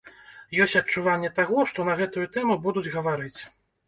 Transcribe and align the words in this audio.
Ёсць 0.63 0.73
адчуванне 0.79 1.29
таго, 1.39 1.65
што 1.71 1.85
на 1.89 1.93
гэтую 1.99 2.23
тэму 2.39 2.57
будуць 2.65 2.91
гаварыць. 2.97 3.39